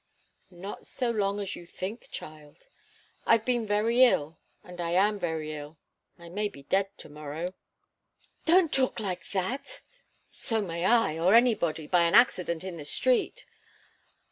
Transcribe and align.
"Not 0.55 0.87
so 0.87 1.11
long 1.11 1.39
as 1.39 1.55
you 1.55 1.67
think, 1.67 2.07
child. 2.09 2.69
I've 3.27 3.45
been 3.45 3.67
very 3.67 4.03
ill, 4.03 4.39
and 4.63 4.81
I 4.81 4.93
am 4.93 5.19
very 5.19 5.53
ill. 5.53 5.77
I 6.17 6.27
may 6.27 6.49
be 6.49 6.63
dead 6.63 6.89
to 6.97 7.09
morrow." 7.09 7.53
"Don't 8.47 8.73
talk 8.73 8.99
like 8.99 9.29
that! 9.29 9.81
So 10.31 10.59
may 10.59 10.85
I, 10.85 11.19
or 11.19 11.35
anybody 11.35 11.85
by 11.85 12.05
an 12.05 12.15
accident 12.15 12.63
in 12.63 12.77
the 12.77 12.83
street." 12.85 13.45